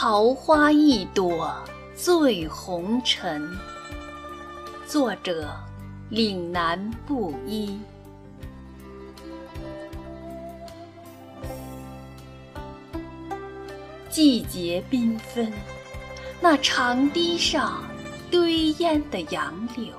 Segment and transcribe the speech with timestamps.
[0.00, 1.52] 桃花一朵
[1.96, 3.50] 醉红尘。
[4.86, 5.52] 作者：
[6.08, 7.80] 岭南布衣。
[14.08, 15.52] 季节缤纷，
[16.40, 17.82] 那长堤上
[18.30, 19.92] 堆烟的杨柳，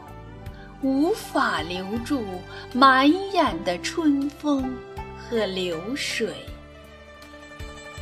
[0.81, 2.23] 无法留住
[2.71, 4.77] 满眼的春风
[5.17, 6.33] 和流水。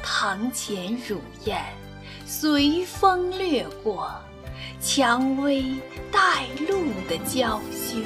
[0.04, 1.60] 堂前乳燕
[2.30, 4.12] 随风掠过，
[4.82, 5.64] 蔷薇
[6.12, 8.00] 带露的娇羞。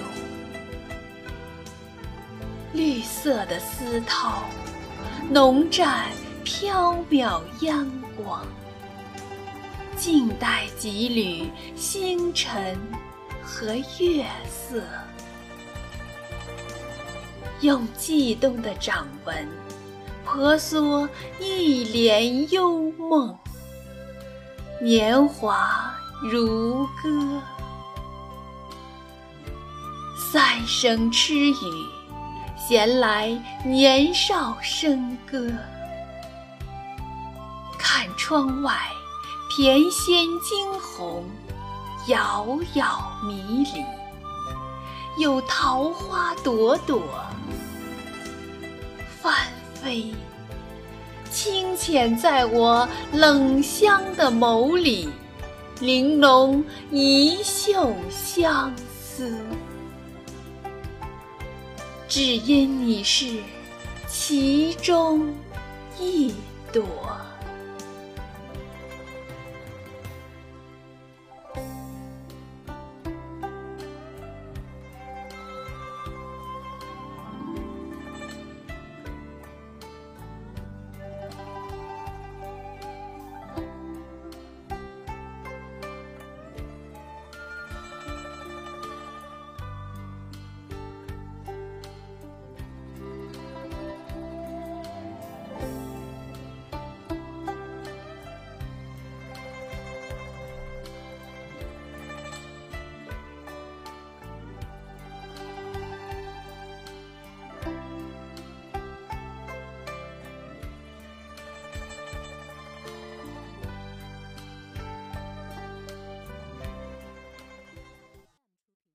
[2.71, 4.43] 绿色的丝绦，
[5.27, 6.03] 浓蘸
[6.45, 8.45] 缥缈烟光，
[9.97, 12.77] 静待几缕星辰
[13.41, 14.83] 和月色。
[17.61, 19.47] 用悸动的掌纹。
[20.23, 21.09] 婆娑
[21.39, 23.37] 一帘幽梦，
[24.83, 25.93] 年华
[26.23, 27.39] 如歌。
[30.17, 31.53] 三声痴语，
[32.57, 33.27] 闲来
[33.63, 35.51] 年少笙歌。
[37.77, 38.75] 看窗外，
[39.55, 41.25] 翩跹惊鸿，
[42.07, 42.43] 杳
[42.73, 43.85] 杳迷离。
[45.21, 47.03] 有桃花朵朵，
[49.21, 49.35] 翻。
[49.75, 50.13] 飞，
[51.43, 55.09] 清浅在我冷香的眸里，
[55.79, 59.35] 玲珑一袖相思。
[62.07, 63.39] 只因你是
[64.07, 65.33] 其中
[65.99, 66.31] 一
[66.71, 66.85] 朵。